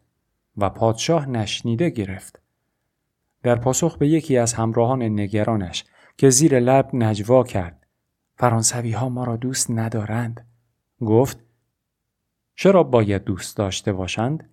و 0.57 0.71
پادشاه 0.71 1.29
نشنیده 1.29 1.91
گرفت. 1.91 2.41
در 3.43 3.57
پاسخ 3.57 3.99
به 3.99 4.09
یکی 4.09 4.39
از 4.39 4.53
همراهان 4.53 5.03
نگرانش 5.03 5.85
که 6.17 6.31
زیر 6.31 6.61
لب 6.61 6.91
نجوا 6.93 7.45
کرد 7.45 7.87
فرانسوی 8.37 8.93
ها 8.93 9.09
ما 9.09 9.25
را 9.25 9.37
دوست 9.37 9.71
ندارند 9.71 10.47
گفت 11.01 11.44
چرا 12.55 12.83
باید 12.83 13.25
دوست 13.25 13.57
داشته 13.57 13.93
باشند 13.93 14.51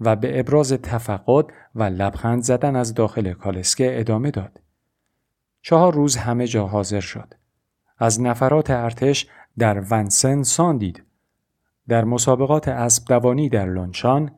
و 0.00 0.16
به 0.16 0.40
ابراز 0.40 0.72
تفقد 0.72 1.46
و 1.74 1.82
لبخند 1.82 2.42
زدن 2.42 2.76
از 2.76 2.94
داخل 2.94 3.32
کالسکه 3.32 4.00
ادامه 4.00 4.30
داد. 4.30 4.60
چهار 5.62 5.94
روز 5.94 6.16
همه 6.16 6.46
جا 6.46 6.66
حاضر 6.66 7.00
شد. 7.00 7.34
از 7.98 8.20
نفرات 8.20 8.70
ارتش 8.70 9.26
در 9.58 9.80
ونسن 9.90 10.42
ساندید 10.42 11.02
در 11.88 12.04
مسابقات 12.04 12.68
اسب 12.68 13.08
دوانی 13.08 13.48
در 13.48 13.66
لونشان 13.66 14.30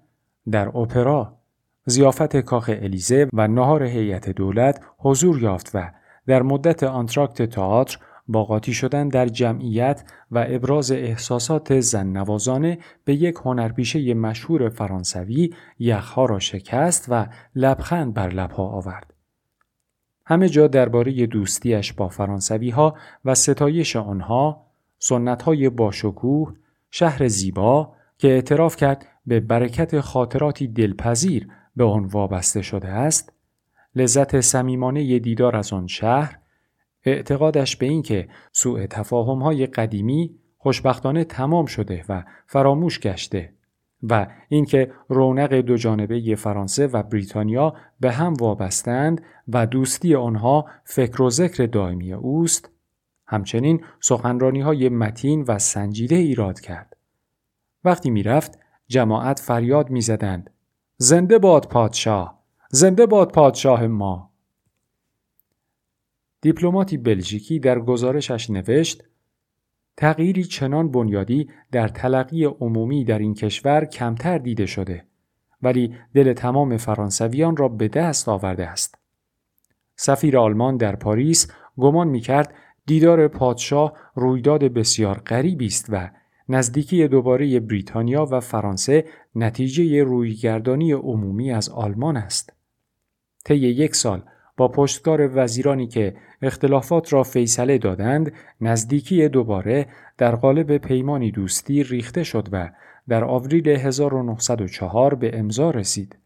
در 0.51 0.69
اپرا 0.69 1.39
زیافت 1.85 2.37
کاخ 2.37 2.71
الیزه 2.75 3.29
و 3.33 3.49
نهار 3.49 3.83
هیئت 3.83 4.29
دولت 4.29 4.81
حضور 4.99 5.43
یافت 5.43 5.71
و 5.75 5.91
در 6.27 6.43
مدت 6.43 6.83
آنتراکت 6.83 7.43
تئاتر 7.43 7.99
با 8.29 8.45
قاطی 8.45 8.73
شدن 8.73 9.09
در 9.09 9.27
جمعیت 9.27 10.05
و 10.31 10.47
ابراز 10.49 10.93
احساسات 10.93 11.81
زن 11.81 12.07
نوازانه 12.07 12.79
به 13.05 13.15
یک 13.15 13.35
هنرپیشه 13.45 14.15
مشهور 14.15 14.69
فرانسوی 14.69 15.55
یخها 15.79 16.25
را 16.25 16.39
شکست 16.39 17.07
و 17.09 17.27
لبخند 17.55 18.15
بر 18.15 18.29
لبها 18.29 18.69
آورد. 18.69 19.15
همه 20.27 20.49
جا 20.49 20.67
درباره 20.67 21.27
دوستیش 21.27 21.93
با 21.93 22.09
فرانسوی 22.09 22.71
ها 22.71 22.95
و 23.25 23.35
ستایش 23.35 23.97
آنها، 23.97 24.67
سنت 24.99 25.43
های 25.43 25.69
باشکوه، 25.69 26.55
شهر 26.91 27.29
زیبا 27.29 27.93
که 28.19 28.29
اعتراف 28.29 28.77
کرد 28.77 29.07
به 29.27 29.41
برکت 29.41 30.01
خاطراتی 30.01 30.69
دلپذیر 30.69 31.49
به 31.77 31.85
آن 31.85 32.05
وابسته 32.05 32.63
شده 32.63 32.89
است، 32.89 33.33
لذت 33.95 34.41
صمیمانه 34.41 35.19
دیدار 35.19 35.57
از 35.57 35.73
آن 35.73 35.87
شهر 35.87 36.39
اعتقادش 37.05 37.77
به 37.77 37.87
این 37.87 38.03
که 38.03 38.29
سوء 38.53 38.87
تفاهم 38.87 39.43
های 39.43 39.67
قدیمی 39.67 40.39
خوشبختانه 40.59 41.25
تمام 41.25 41.67
شده 41.67 42.05
و 42.09 42.25
فراموش 42.47 43.01
گشته 43.01 43.53
و 44.03 44.27
اینکه 44.49 44.93
رونق 45.09 45.55
دو 45.55 45.77
جانبه 45.77 46.37
فرانسه 46.37 46.87
و 46.87 47.03
بریتانیا 47.03 47.75
به 48.01 48.13
هم 48.13 48.35
وابستند 48.35 49.23
و 49.49 49.67
دوستی 49.67 50.15
آنها 50.15 50.67
فکر 50.85 51.23
و 51.23 51.31
ذکر 51.31 51.67
دائمی 51.67 52.13
اوست 52.13 52.71
همچنین 53.27 53.85
سخنرانی 54.01 54.61
های 54.61 54.89
متین 54.89 55.45
و 55.49 55.59
سنجیده 55.59 56.17
ایراد 56.17 56.61
کرد. 56.61 56.97
وقتی 57.85 58.11
می‌رفت 58.11 58.59
جماعت 58.89 59.41
فریاد 59.41 59.91
می‌زدند 59.91 60.51
زنده 60.97 61.39
باد 61.39 61.69
پادشاه! 61.69 62.43
زنده 62.71 63.07
باد 63.07 63.33
پادشاه 63.33 63.87
ما! 63.87 64.28
دیپلماتی 66.49 66.97
بلژیکی 66.97 67.59
در 67.59 67.79
گزارشش 67.79 68.51
نوشت 68.51 69.05
تغییری 69.97 70.45
چنان 70.45 70.91
بنیادی 70.91 71.49
در 71.73 71.89
تلقی 71.89 72.45
عمومی 72.45 73.05
در 73.05 73.19
این 73.19 73.35
کشور 73.35 73.85
کمتر 73.85 74.39
دیده 74.39 74.67
شده 74.67 75.05
ولی 75.63 75.95
دل 76.15 76.33
تمام 76.33 76.77
فرانسویان 76.77 77.57
را 77.57 77.69
به 77.69 77.89
دست 77.89 78.29
آورده 78.29 78.67
است. 78.67 78.99
سفیر 79.97 80.39
آلمان 80.39 80.77
در 80.77 80.97
پاریس 80.97 81.53
گمان 81.79 82.09
می 82.09 82.21
کرد 82.21 82.55
دیدار 82.87 83.29
پادشاه 83.29 83.93
رویداد 84.15 84.65
بسیار 84.65 85.19
غریبی 85.19 85.67
است 85.67 85.87
و 85.89 86.11
نزدیکی 86.49 87.09
دوباره 87.09 87.61
بریتانیا 87.61 88.27
و 88.31 88.41
فرانسه 88.41 89.05
نتیجه 89.35 90.05
رویگردانی 90.05 90.93
عمومی 90.93 91.53
از 91.53 91.69
آلمان 91.69 92.17
است. 92.17 92.53
طی 93.45 93.57
یک 93.57 93.97
سال 93.97 94.23
با 94.59 94.69
پشتکار 94.69 95.31
وزیرانی 95.35 95.87
که 95.87 96.15
اختلافات 96.43 97.13
را 97.13 97.23
فیصله 97.23 97.79
دادند 97.79 98.33
نزدیکی 98.61 99.29
دوباره 99.29 99.87
در 100.19 100.35
قالب 100.35 100.77
پیمانی 100.77 101.31
دوستی 101.31 101.83
ریخته 101.83 102.23
شد 102.23 102.49
و 102.53 102.71
در 103.09 103.25
آوریل 103.25 103.69
1904 103.69 105.15
به 105.15 105.39
امضا 105.39 105.71
رسید. 105.71 106.17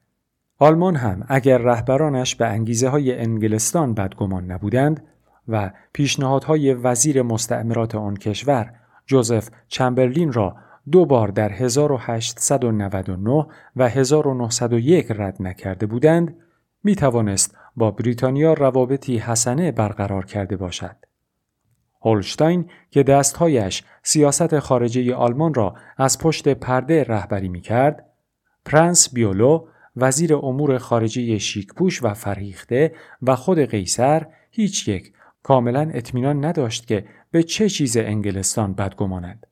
آلمان 0.59 0.97
هم 0.97 1.25
اگر 1.29 1.59
رهبرانش 1.59 2.35
به 2.35 2.47
انگیزه 2.47 2.89
های 2.89 3.19
انگلستان 3.19 3.95
بدگمان 3.95 4.51
نبودند 4.51 5.05
و 5.49 5.71
پیشنهادهای 5.93 6.75
وزیر 6.75 7.23
مستعمرات 7.23 7.95
آن 7.95 8.17
کشور 8.17 8.73
جوزف 9.07 9.51
چمبرلین 9.69 10.33
را 10.33 10.57
دو 10.91 11.07
بار 11.07 11.29
در 11.29 11.53
1899 11.53 13.47
و 13.77 13.89
1901 13.89 15.07
رد 15.11 15.37
نکرده 15.41 15.87
بودند 15.87 16.37
می 16.85 16.95
توانست 16.95 17.57
با 17.77 17.91
بریتانیا 17.91 18.53
روابطی 18.53 19.19
حسنه 19.19 19.73
برقرار 19.73 20.25
کرده 20.25 20.57
باشد. 20.57 20.97
هولشتاین 22.03 22.71
که 22.91 23.03
دستهایش 23.03 23.85
سیاست 24.03 24.59
خارجه 24.59 25.15
آلمان 25.15 25.55
را 25.55 25.75
از 25.97 26.19
پشت 26.19 26.49
پرده 26.49 27.05
رهبری 27.05 27.49
می 27.49 27.61
کرد، 27.61 28.07
پرنس 28.65 29.15
بیولو 29.15 29.67
وزیر 29.97 30.35
امور 30.35 30.79
خارجه 30.79 31.39
شیکپوش 31.39 32.03
و 32.03 32.15
فرهیخته 32.15 32.95
و 33.23 33.37
خود 33.37 33.59
قیصر 33.59 34.27
هیچ 34.51 34.89
یک 34.89 35.13
کاملا 35.43 35.91
اطمینان 35.95 36.45
نداشت 36.45 36.87
که 36.87 37.07
به 37.31 37.43
چه 37.43 37.69
چیز 37.69 37.97
انگلستان 37.97 38.75
بدگمانند. 38.75 39.47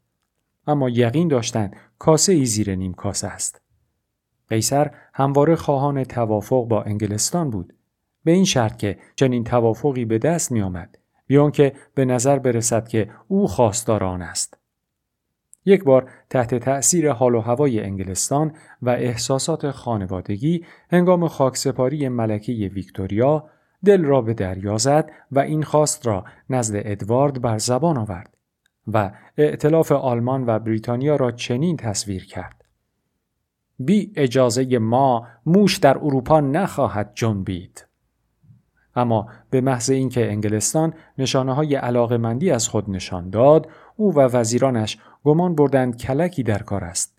اما 0.66 0.88
یقین 0.88 1.28
داشتند 1.28 1.76
کاسه 1.98 2.32
ای 2.32 2.44
زیر 2.44 2.74
نیم 2.74 2.94
کاسه 2.94 3.26
است. 3.26 3.60
قیصر 4.50 4.90
همواره 5.14 5.56
خواهان 5.56 6.04
توافق 6.04 6.64
با 6.64 6.82
انگلستان 6.82 7.50
بود. 7.50 7.74
به 8.24 8.32
این 8.32 8.44
شرط 8.44 8.76
که 8.76 8.98
چنین 9.16 9.44
توافقی 9.44 10.04
به 10.04 10.18
دست 10.18 10.52
می. 10.52 10.64
بیان 11.26 11.50
که 11.50 11.72
به 11.94 12.04
نظر 12.04 12.38
برسد 12.38 12.88
که 12.88 13.10
او 13.28 13.46
خواستار 13.46 14.04
آن 14.04 14.22
است. 14.22 14.58
یک 15.64 15.84
بار 15.84 16.10
تحت 16.30 16.54
تأثیر 16.54 17.12
حال 17.12 17.34
و 17.34 17.40
هوای 17.40 17.80
انگلستان 17.80 18.52
و 18.82 18.90
احساسات 18.90 19.70
خانوادگی 19.70 20.64
هنگام 20.90 21.28
خاکسپاری 21.28 22.08
ملکه 22.08 22.52
ویکتوریا 22.52 23.50
دل 23.84 24.04
را 24.04 24.20
به 24.20 24.34
دریا 24.34 24.78
زد 24.78 25.10
و 25.32 25.38
این 25.38 25.62
خواست 25.62 26.06
را 26.06 26.24
نزد 26.50 26.74
ادوارد 26.84 27.42
بر 27.42 27.58
زبان 27.58 27.98
آورد 27.98 28.36
و 28.86 29.10
ائتلاف 29.38 29.92
آلمان 29.92 30.44
و 30.46 30.58
بریتانیا 30.58 31.16
را 31.16 31.30
چنین 31.30 31.76
تصویر 31.76 32.26
کرد. 32.26 32.59
بی 33.80 34.12
اجازه 34.16 34.78
ما 34.78 35.26
موش 35.46 35.76
در 35.76 35.98
اروپا 35.98 36.40
نخواهد 36.40 37.12
جنبید. 37.14 37.86
اما 38.94 39.26
به 39.50 39.60
محض 39.60 39.90
اینکه 39.90 40.30
انگلستان 40.30 40.94
نشانه 41.18 41.54
های 41.54 41.74
علاقمندی 41.74 42.50
از 42.50 42.68
خود 42.68 42.90
نشان 42.90 43.30
داد 43.30 43.68
او 43.96 44.14
و 44.14 44.20
وزیرانش 44.20 44.98
گمان 45.24 45.54
بردند 45.54 45.96
کلکی 45.96 46.42
در 46.42 46.58
کار 46.58 46.84
است 46.84 47.18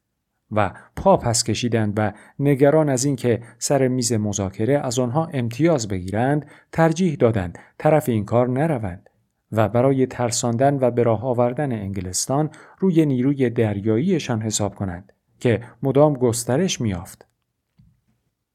و 0.52 0.72
پا 0.96 1.18
پس 1.18 1.44
کشیدند 1.44 1.94
و 1.98 2.14
نگران 2.40 2.90
از 2.90 3.06
اینکه 3.06 3.42
سر 3.58 3.88
میز 3.88 4.14
مذاکره 4.14 4.80
از 4.80 5.00
آنها 5.00 5.30
امتیاز 5.34 5.88
بگیرند 5.88 6.46
ترجیح 6.72 7.16
دادند 7.16 7.60
طرف 7.78 8.10
این 8.10 8.26
کار 8.26 8.50
نروند 8.50 9.10
و 9.52 9.70
برای 9.70 10.06
ترساندن 10.06 10.78
و 10.82 10.92
به 10.92 11.04
راه 11.04 11.26
آوردن 11.26 11.72
انگلستان 11.72 12.50
روی 12.80 13.06
نیروی 13.06 13.50
دریاییشان 13.50 14.42
حساب 14.42 14.76
کنند 14.76 15.14
که 15.42 15.64
مدام 15.84 16.14
گسترش 16.14 16.82
میافت. 16.82 17.26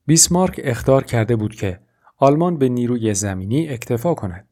بیسمارک 0.07 0.61
اختار 0.65 1.05
کرده 1.05 1.37
بود 1.37 1.55
که 1.55 1.81
آلمان 2.17 2.59
به 2.59 2.69
نیروی 2.69 3.15
زمینی 3.15 3.69
اکتفا 3.69 4.15
کند. 4.15 4.49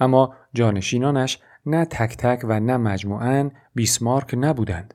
اما 0.00 0.34
جانشینانش 0.54 1.38
نه 1.66 1.84
تک 1.84 2.16
تک 2.16 2.44
و 2.44 2.60
نه 2.60 2.76
مجموعاً 2.76 3.50
بیسمارک 3.74 4.34
نبودند. 4.38 4.94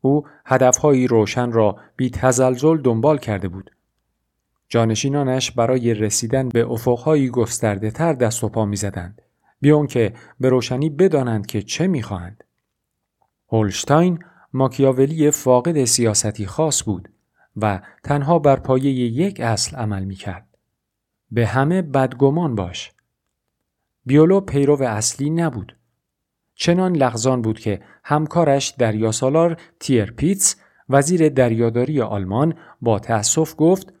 او 0.00 0.26
هدفهایی 0.46 1.06
روشن 1.06 1.52
را 1.52 1.76
بی 1.96 2.10
تزلزل 2.10 2.76
دنبال 2.76 3.18
کرده 3.18 3.48
بود. 3.48 3.70
جانشینانش 4.68 5.50
برای 5.50 5.94
رسیدن 5.94 6.48
به 6.48 6.66
افقهایی 6.66 7.28
گسترده 7.28 7.90
تر 7.90 8.12
دست 8.12 8.44
و 8.44 8.48
پا 8.48 8.64
می 8.64 8.76
زدند. 8.76 9.22
بیان 9.60 9.86
که 9.86 10.14
به 10.40 10.48
روشنی 10.48 10.90
بدانند 10.90 11.46
که 11.46 11.62
چه 11.62 11.86
می 11.86 12.02
خواهند. 12.02 12.44
هولشتاین 13.48 14.18
ماکیاولی 14.52 15.30
فاقد 15.30 15.84
سیاستی 15.84 16.46
خاص 16.46 16.84
بود 16.84 17.08
و 17.56 17.80
تنها 18.04 18.38
بر 18.38 18.56
پایه 18.56 18.92
یک 18.92 19.40
اصل 19.40 19.76
عمل 19.76 20.04
می 20.04 20.14
کرد. 20.14 20.48
به 21.30 21.46
همه 21.46 21.82
بدگمان 21.82 22.54
باش. 22.54 22.92
بیولو 24.06 24.40
پیرو 24.40 24.82
اصلی 24.82 25.30
نبود. 25.30 25.76
چنان 26.54 26.96
لغزان 26.96 27.42
بود 27.42 27.58
که 27.58 27.80
همکارش 28.04 28.68
دریاسالار 28.68 29.56
تیرپیتس 29.80 30.56
وزیر 30.88 31.28
دریاداری 31.28 32.00
آلمان 32.00 32.54
با 32.80 32.98
تأسف 32.98 33.54
گفت 33.58 33.92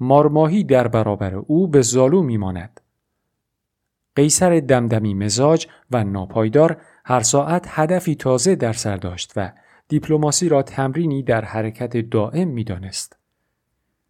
مارماهی 0.00 0.64
در 0.64 0.88
برابر 0.88 1.34
او 1.34 1.68
به 1.68 1.82
زالو 1.82 2.22
میماند. 2.22 2.80
قیصر 4.16 4.60
دمدمی 4.60 5.14
مزاج 5.14 5.66
و 5.90 6.04
ناپایدار 6.04 6.80
هر 7.04 7.20
ساعت 7.20 7.66
هدفی 7.68 8.14
تازه 8.14 8.54
در 8.54 8.72
سر 8.72 8.96
داشت 8.96 9.32
و 9.36 9.52
دیپلماسی 9.94 10.48
را 10.48 10.62
تمرینی 10.62 11.22
در 11.22 11.44
حرکت 11.44 11.96
دائم 11.96 12.48
می‌دانست. 12.48 13.16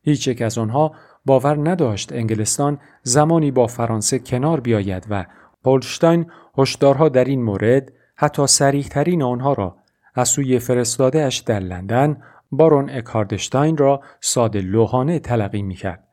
هیچ 0.02 0.28
یک 0.28 0.42
از 0.42 0.58
آنها 0.58 0.94
باور 1.24 1.70
نداشت 1.70 2.12
انگلستان 2.12 2.78
زمانی 3.02 3.50
با 3.50 3.66
فرانسه 3.66 4.18
کنار 4.18 4.60
بیاید 4.60 5.06
و 5.10 5.26
هولشتاین 5.64 6.30
هشدارها 6.58 7.08
در 7.08 7.24
این 7.24 7.42
مورد 7.42 7.92
حتی 8.16 8.46
سریحترین 8.46 9.22
آنها 9.22 9.52
را 9.52 9.76
از 10.14 10.28
سوی 10.28 10.58
فرستادهاش 10.58 11.38
در 11.38 11.60
لندن 11.60 12.22
بارون 12.50 12.90
اکاردشتاین 12.90 13.76
را 13.76 14.00
ساده 14.20 14.60
لوحانه 14.60 15.18
تلقی 15.18 15.62
می 15.62 15.74
کرد. 15.74 16.08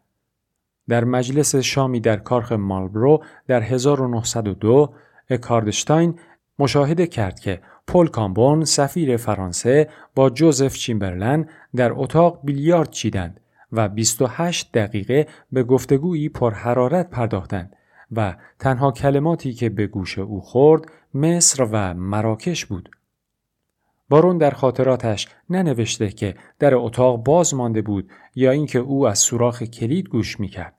در 0.90 1.04
مجلس 1.04 1.56
شامی 1.56 2.00
در 2.00 2.18
کارخ 2.18 2.52
مالبرو 2.52 3.24
در 3.48 3.62
1902 3.62 4.94
اکاردشتاین 5.30 6.20
مشاهده 6.60 7.08
کرد 7.08 7.40
که 7.40 7.62
پل 7.88 8.08
کامبون 8.08 8.65
سفیر 8.65 9.17
فرانسه 9.17 9.89
با 10.15 10.30
جوزف 10.30 10.76
چیمبرلن 10.76 11.50
در 11.76 11.91
اتاق 11.94 12.39
بیلیارد 12.44 12.89
چیدند 12.89 13.39
و 13.72 13.89
28 13.89 14.72
دقیقه 14.74 15.28
به 15.52 15.63
گفتگویی 15.63 16.30
پرحرارت 16.30 17.10
پرداختند 17.10 17.76
و 18.12 18.36
تنها 18.60 18.91
کلماتی 18.91 19.54
که 19.54 19.70
به 19.70 19.88
گوش 19.88 20.20
او 20.20 20.41
خورد 20.41 20.86
مصر 21.13 21.67
و 21.72 21.94
مراکش 21.94 22.65
بود. 22.65 22.89
بارون 24.10 24.38
در 24.38 24.52
خاطراتش 24.52 25.28
ننوشته 25.50 26.10
که 26.10 26.36
در 26.60 26.76
اتاق 26.76 27.24
باز 27.24 27.54
مانده 27.54 27.82
بود 27.82 28.10
یا 28.36 28.52
اینکه 28.52 28.80
او 28.80 29.08
از 29.08 29.20
سوراخ 29.20 29.63
کلید 29.63 30.10
گوش 30.10 30.39
می‌کرد. 30.39 30.74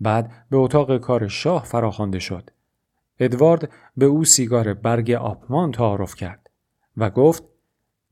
بعد 0.00 0.32
به 0.50 0.56
اتاق 0.56 0.98
کار 0.98 1.28
شاه 1.28 1.64
فراخوانده 1.64 2.18
شد. 2.18 2.50
ادوارد 3.20 3.72
به 3.96 4.06
او 4.06 4.24
سیگار 4.24 4.74
برگ 4.74 5.10
آپمان 5.10 5.72
تعارف 5.72 6.14
کرد 6.14 6.50
و 6.96 7.10
گفت 7.10 7.44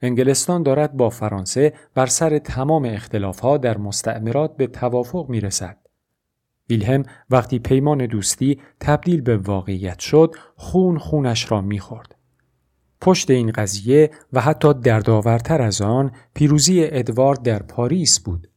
انگلستان 0.02 0.62
دارد 0.62 0.96
با 0.96 1.10
فرانسه 1.10 1.72
بر 1.94 2.06
سر 2.06 2.38
تمام 2.38 2.84
اختلافها 2.84 3.56
در 3.56 3.78
مستعمرات 3.78 4.56
به 4.56 4.66
توافق 4.66 5.28
می 5.28 5.40
رسد. 5.40 5.76
ویلهم 6.70 7.02
وقتی 7.30 7.58
پیمان 7.58 8.06
دوستی 8.06 8.60
تبدیل 8.80 9.20
به 9.20 9.36
واقعیت 9.36 9.98
شد 9.98 10.34
خون 10.56 10.98
خونش 10.98 11.50
را 11.52 11.60
می‌خورد. 11.60 12.14
پشت 13.00 13.30
این 13.30 13.50
قضیه 13.50 14.10
و 14.32 14.40
حتی 14.40 14.74
دردآورتر 14.74 15.62
از 15.62 15.80
آن 15.80 16.12
پیروزی 16.34 16.84
ادوارد 16.84 17.42
در 17.42 17.62
پاریس 17.62 18.20
بود. 18.20 18.51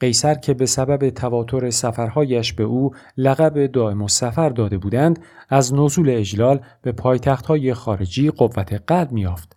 قیصر 0.00 0.34
که 0.34 0.54
به 0.54 0.66
سبب 0.66 1.10
تواتر 1.10 1.70
سفرهایش 1.70 2.52
به 2.52 2.64
او 2.64 2.94
لقب 3.16 3.66
دائم 3.66 4.06
سفر 4.06 4.48
داده 4.48 4.78
بودند 4.78 5.18
از 5.48 5.74
نزول 5.74 6.10
اجلال 6.10 6.60
به 6.82 6.92
پایتختهای 6.92 7.74
خارجی 7.74 8.30
قوت 8.30 8.72
قلب 8.86 9.12
میافت. 9.12 9.56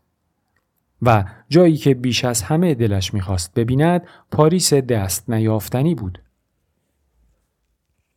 و 1.02 1.26
جایی 1.50 1.78
که 1.78 1.94
بیش 1.94 2.26
از 2.26 2.42
همه 2.42 2.74
دلش 2.76 3.14
می‌خواست 3.14 3.54
ببیند 3.54 4.08
پاریس 4.32 4.74
دست 4.74 5.30
نیافتنی 5.30 5.96
بود. 5.96 6.22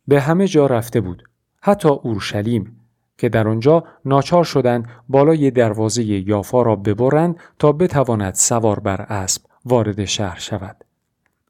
به 0.07 0.21
همه 0.21 0.47
جا 0.47 0.65
رفته 0.65 1.01
بود. 1.01 1.23
حتی 1.61 1.89
اورشلیم 1.89 2.79
که 3.17 3.29
در 3.29 3.47
آنجا 3.47 3.83
ناچار 4.05 4.43
شدند 4.43 4.89
بالای 5.09 5.51
دروازه 5.51 6.03
یافا 6.03 6.61
را 6.61 6.75
ببرند 6.75 7.39
تا 7.59 7.71
بتواند 7.71 8.33
سوار 8.33 8.79
بر 8.79 9.01
اسب 9.01 9.41
وارد 9.65 10.05
شهر 10.05 10.39
شود. 10.39 10.86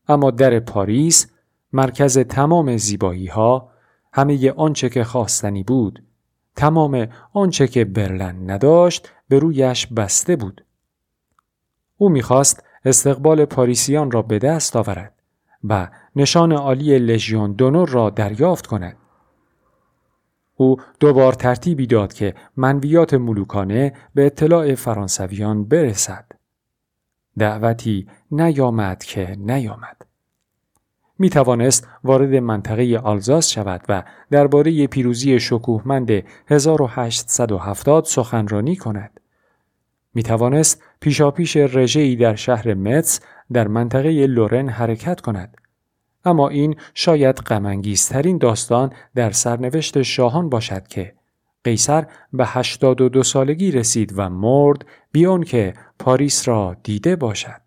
اما 0.08 0.32
در 0.32 0.60
پاریس 0.60 1.28
مرکز 1.74 2.18
تمام 2.18 2.78
زیبایی 2.78 3.28
ها 3.28 3.70
همه 4.14 4.52
آنچه 4.52 4.90
که 4.90 5.04
خواستنی 5.04 5.64
بود 5.64 6.04
تمام 6.56 7.08
آنچه 7.34 7.68
که 7.68 7.86
برلن 7.86 8.52
نداشت 8.52 9.10
به 9.30 9.40
رویش 9.40 9.88
بسته 9.88 10.36
بود. 10.36 10.64
او 11.98 12.10
می‌خواست 12.10 12.64
استقبال 12.86 13.46
پاریسیان 13.46 14.12
را 14.12 14.22
به 14.22 14.40
دست 14.40 14.76
آورد 14.76 15.14
و 15.64 15.90
نشان 16.16 16.52
عالی 16.52 17.00
لژیون 17.00 17.54
دونور 17.54 17.90
را 17.90 18.10
دریافت 18.10 18.68
کند. 18.68 18.98
او 20.56 20.78
دوبار 21.00 21.34
ترتیبی 21.34 21.88
داد 21.88 22.14
که 22.14 22.34
منویات 22.58 23.14
ملوکانه 23.14 23.94
به 24.16 24.26
اطلاع 24.26 24.76
فرانسویان 24.76 25.64
برسد. 25.64 26.26
دعوتی 27.38 28.08
نیامد 28.32 29.04
که 29.04 29.36
نیامد. 29.40 30.06
می 31.20 31.30
توانست 31.30 31.88
وارد 32.04 32.36
منطقه 32.36 32.98
آلزاس 33.04 33.50
شود 33.50 33.82
و 33.90 34.04
درباره 34.32 34.88
پیروزی 34.88 35.40
شکوهمند 35.40 36.24
1870 36.48 38.06
سخنرانی 38.06 38.76
کند. 38.76 39.20
می 40.14 40.24
توانست 40.24 40.84
پیشاپیش 41.00 41.58
رژه‌ای 41.58 42.16
در 42.16 42.36
شهر 42.36 42.74
متس 42.74 43.20
در 43.54 43.68
منطقه 43.68 44.28
لورن 44.28 44.70
حرکت 44.70 45.22
کند. 45.22 45.58
اما 46.26 46.50
این 46.50 46.76
شاید 46.94 47.36
غمانگیزترین 47.36 48.38
داستان 48.38 48.94
در 49.16 49.32
سرنوشت 49.32 50.02
شاهان 50.02 50.50
باشد 50.50 50.88
که 50.88 51.14
قیصر 51.64 52.06
به 52.34 52.46
82 52.46 53.24
سالگی 53.24 53.72
رسید 53.72 54.14
و 54.16 54.30
مرد 54.30 54.86
بیان 55.12 55.44
که 55.44 55.74
پاریس 56.00 56.48
را 56.48 56.78
دیده 56.84 57.16
باشد. 57.16 57.67